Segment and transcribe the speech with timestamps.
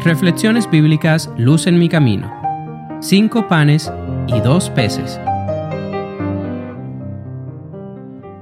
[0.00, 2.32] Reflexiones bíblicas Luz en mi camino.
[3.00, 3.92] Cinco panes
[4.28, 5.20] y dos peces.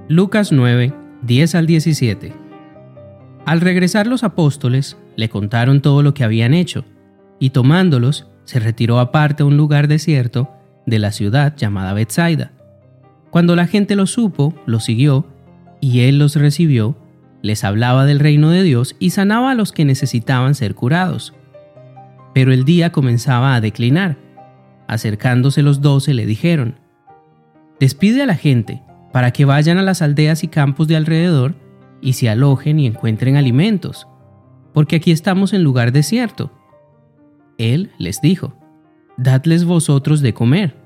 [0.06, 2.35] Lucas 9, 10 al 17.
[3.46, 6.85] Al regresar los apóstoles, le contaron todo lo que habían hecho,
[7.39, 10.51] y tomándolos, se retiró aparte a un lugar desierto
[10.85, 12.53] de la ciudad llamada Bethsaida.
[13.31, 15.27] Cuando la gente lo supo, lo siguió,
[15.81, 16.97] y él los recibió,
[17.47, 21.35] les hablaba del reino de Dios y sanaba a los que necesitaban ser curados.
[22.35, 24.18] Pero el día comenzaba a declinar.
[24.89, 26.79] Acercándose los doce le dijeron,
[27.81, 28.82] Despide a la gente,
[29.13, 31.54] para que vayan a las aldeas y campos de alrededor
[32.03, 34.06] y se alojen y encuentren alimentos,
[34.75, 36.53] porque aquí estamos en lugar desierto.
[37.59, 38.55] Él les dijo,
[39.17, 40.77] Dadles vosotros de comer.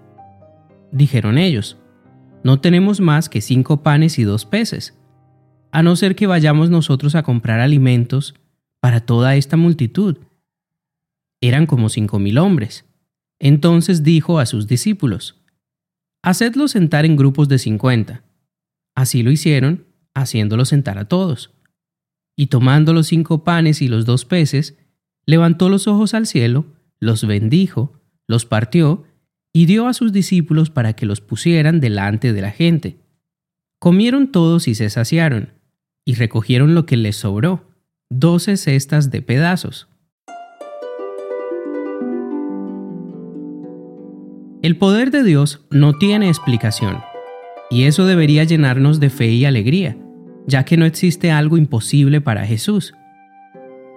[0.93, 1.79] Dijeron ellos,
[2.45, 5.00] No tenemos más que cinco panes y dos peces,
[5.73, 8.35] a no ser que vayamos nosotros a comprar alimentos
[8.81, 10.19] para toda esta multitud
[11.41, 12.85] eran como cinco mil hombres.
[13.39, 15.37] Entonces dijo a sus discípulos,
[16.23, 18.23] Hacedlos sentar en grupos de cincuenta.
[18.95, 21.51] Así lo hicieron, haciéndolos sentar a todos.
[22.37, 24.77] Y tomando los cinco panes y los dos peces,
[25.25, 26.67] levantó los ojos al cielo,
[26.99, 29.05] los bendijo, los partió,
[29.53, 32.99] y dio a sus discípulos para que los pusieran delante de la gente.
[33.79, 35.55] Comieron todos y se saciaron,
[36.11, 37.71] y recogieron lo que les sobró,
[38.11, 39.87] doce cestas de pedazos.
[44.61, 46.99] El poder de Dios no tiene explicación,
[47.71, 49.97] y eso debería llenarnos de fe y alegría,
[50.49, 52.93] ya que no existe algo imposible para Jesús.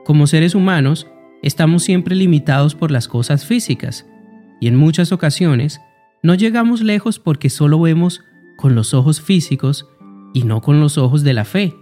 [0.05, 1.07] Como seres humanos,
[1.41, 4.05] estamos siempre limitados por las cosas físicas,
[4.61, 5.81] y en muchas ocasiones
[6.21, 8.23] no llegamos lejos porque solo vemos
[8.55, 9.87] con los ojos físicos
[10.31, 11.73] y no con los ojos de la fe.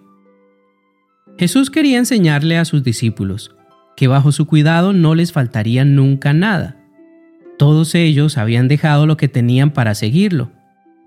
[1.42, 3.50] Jesús quería enseñarle a sus discípulos
[3.98, 6.78] que bajo su cuidado no les faltaría nunca nada
[7.58, 10.52] todos ellos habían dejado lo que tenían para seguirlo,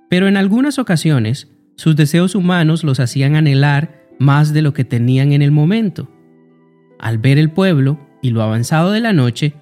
[0.09, 5.33] pero en algunas ocasiones sus deseos humanos los hacían anhelar más de lo que tenían
[5.33, 6.09] en el momento.
[6.99, 9.55] Al ver el pueblo y lo avanzado de la noche,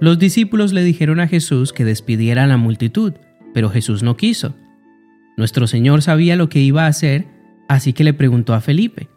[0.00, 3.12] los discípulos le dijeron a Jesús que despidiera a la multitud,
[3.52, 4.54] pero Jesús no quiso.
[5.36, 7.26] Nuestro Señor sabía lo que iba a hacer,
[7.68, 9.08] así que le preguntó a Felipe.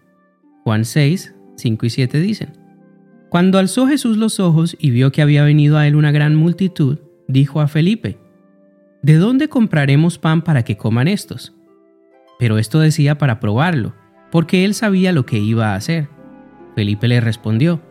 [0.68, 2.50] Juan 6, 5 y 7 dicen.
[3.30, 7.00] Cuando alzó Jesús los ojos y vio que había venido a él una gran multitud,
[7.30, 8.18] dijo a Felipe,
[9.02, 11.56] ¿De dónde compraremos pan para que coman estos?
[12.38, 13.96] Pero esto decía para probarlo,
[14.30, 16.10] porque él sabía lo que iba a hacer.
[16.76, 17.82] Felipe le respondió,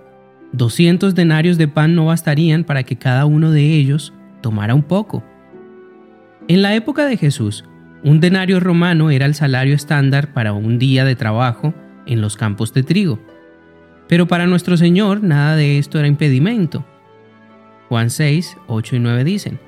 [0.53, 4.13] Doscientos denarios de pan no bastarían para que cada uno de ellos
[4.43, 5.25] tomara un poco.
[6.47, 7.65] En la época de Jesús,
[8.05, 11.73] un denario romano era el salario estándar para un día de trabajo
[12.07, 13.19] en los campos de trigo.
[14.09, 16.85] Pero para nuestro Señor nada de esto era impedimento.
[17.89, 19.61] Juan 6, 8 y 9 dicen,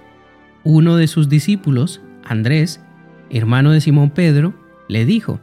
[0.65, 2.81] uno de sus discípulos, Andrés,
[3.31, 4.55] hermano de Simón Pedro,
[4.89, 5.41] le dijo,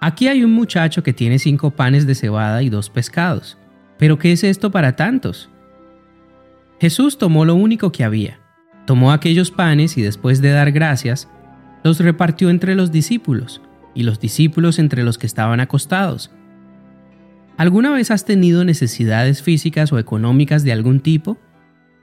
[0.00, 3.56] Aquí hay un muchacho que tiene cinco panes de cebada y dos pescados,
[3.98, 5.48] pero ¿qué es esto para tantos?
[6.80, 8.40] Jesús tomó lo único que había,
[8.84, 11.28] tomó aquellos panes y después de dar gracias,
[11.84, 13.62] los repartió entre los discípulos,
[13.94, 16.30] y los discípulos entre los que estaban acostados,
[17.56, 21.38] ¿Alguna vez has tenido necesidades físicas o económicas de algún tipo?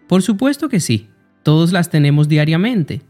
[0.07, 1.09] Por supuesto que sí,
[1.43, 3.01] todos las tenemos diariamente.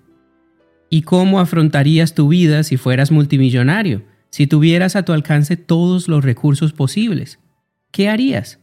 [0.89, 6.23] ¿Y cómo afrontarías tu vida si fueras multimillonario, si tuvieras a tu alcance todos los
[6.23, 7.39] recursos posibles?
[7.91, 8.59] ¿Qué harías?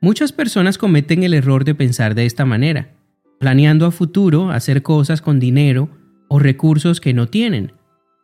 [0.00, 2.94] Muchas personas cometen el error de pensar de esta manera,
[3.38, 5.88] planeando a futuro hacer cosas con dinero
[6.28, 7.72] o recursos que no tienen,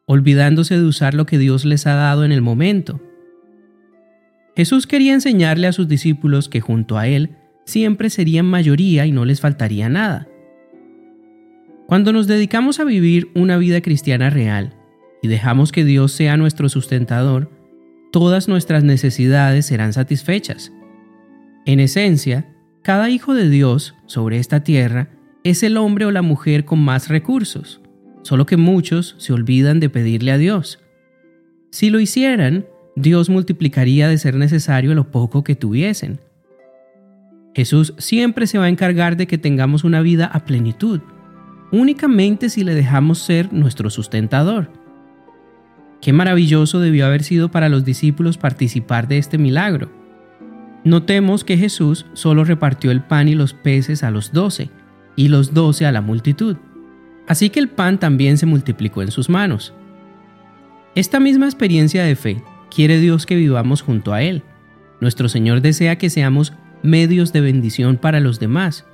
[0.09, 3.01] olvidándose de usar lo que Dios les ha dado en el momento
[4.59, 7.31] Jesús quería enseñarle a sus discípulos que junto a Él
[7.65, 10.27] siempre serían mayoría y no les faltaría nada.
[11.87, 14.75] Cuando nos dedicamos a vivir una vida cristiana real
[15.23, 17.53] y dejamos que Dios sea nuestro sustentador,
[18.11, 20.73] todas nuestras necesidades serán satisfechas.
[21.65, 22.53] En esencia,
[22.83, 25.09] cada hijo de Dios sobre esta tierra
[25.45, 27.81] es el hombre o la mujer con más recursos,
[28.29, 30.81] solo que muchos se olvidan de pedirle a Dios.
[31.71, 36.21] Si lo hicieran, Dios multiplicaría de ser necesario lo poco que tuviesen.
[37.55, 41.01] Jesús siempre se va a encargar de que tengamos una vida a plenitud,
[41.73, 44.71] únicamente si le dejamos ser nuestro sustentador.
[46.03, 49.91] Qué maravilloso debió haber sido para los discípulos participar de este milagro.
[50.85, 54.69] Notemos que Jesús solo repartió el pan y los peces a los doce,
[55.17, 56.59] y los doce a la multitud.
[57.29, 59.75] Así que el pan también se multiplicó en sus manos.
[60.95, 62.43] Esta misma experiencia de fe
[62.75, 64.43] quiere Dios que vivamos junto a Él.
[65.01, 68.87] Nuestro Señor desea que seamos medios de bendición para los demás,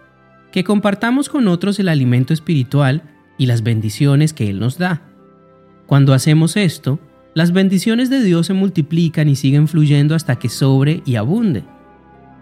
[0.52, 3.02] que compartamos con otros el alimento espiritual
[3.38, 5.02] y las bendiciones que Él nos da.
[5.86, 6.98] Cuando hacemos esto,
[7.34, 11.64] las bendiciones de Dios se multiplican y siguen fluyendo hasta que sobre y abunde.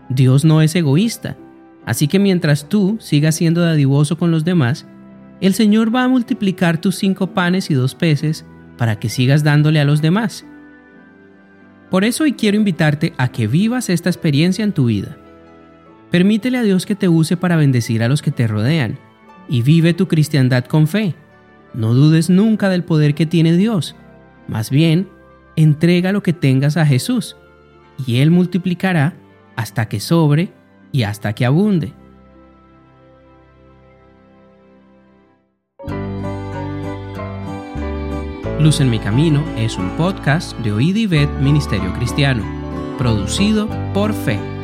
[0.08, 1.36] Dios no es egoísta,
[1.86, 4.86] así que mientras tú sigas siendo dadivoso con los demás,
[5.42, 8.46] el Señor va a multiplicar tus cinco panes y dos peces
[8.78, 10.46] para que sigas dándole a los demás.
[11.90, 15.18] Por eso hoy quiero invitarte a que vivas esta experiencia en tu vida.
[16.12, 19.00] Permítele a Dios que te use para bendecir a los que te rodean
[19.48, 21.16] y vive tu cristiandad con fe.
[21.74, 23.96] No dudes nunca del poder que tiene Dios.
[24.46, 25.08] Más bien,
[25.56, 27.36] entrega lo que tengas a Jesús
[28.06, 29.14] y Él multiplicará
[29.56, 30.52] hasta que sobre
[30.92, 31.94] y hasta que abunde.
[38.60, 41.06] Luz en mi camino es un podcast de Oíd y
[41.40, 42.44] Ministerio Cristiano,
[42.96, 44.61] producido por Fe.